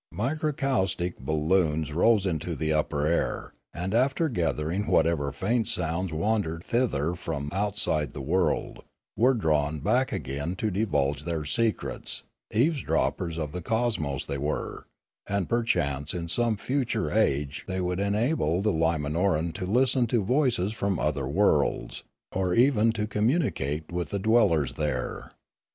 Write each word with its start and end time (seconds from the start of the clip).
Mikrakoustic 0.11 1.19
balloons 1.19 1.93
rose 1.93 2.25
into 2.25 2.55
the 2.55 2.73
upper 2.73 3.05
air, 3.05 3.53
and 3.71 3.93
after 3.93 4.29
gathering 4.29 4.87
whatever 4.87 5.31
faint 5.31 5.67
sounds 5.67 6.11
wandered 6.11 6.63
thither 6.63 7.13
from 7.13 7.51
outside 7.53 8.13
the 8.13 8.19
world, 8.21 8.83
were 9.15 9.35
drawn 9.35 9.77
back 9.79 10.11
again 10.11 10.55
to 10.55 10.71
divulge 10.71 11.23
their 11.23 11.45
secrets; 11.45 12.23
eavesdroppers 12.51 13.37
of 13.37 13.51
the 13.51 13.61
cosmos 13.61 14.25
they 14.25 14.39
were, 14.39 14.87
and 15.27 15.47
perchance 15.47 16.15
in 16.15 16.27
some 16.27 16.57
future 16.57 17.11
age 17.11 17.63
they 17.67 17.79
would 17.79 17.99
enable 17.99 18.63
the 18.63 18.73
Limanoran 18.73 19.53
to 19.53 19.67
listen 19.67 20.07
to 20.07 20.15
256 20.15 20.17
Limanora 20.17 20.41
voices 20.65 20.73
from 20.75 20.97
other 20.99 21.27
worlds 21.27 22.03
or 22.33 22.55
even 22.55 22.91
to 22.93 23.05
communicate 23.05 23.91
with 23.91 24.09
the 24.09 24.17
dwellers 24.17 24.73
there. 24.73 25.31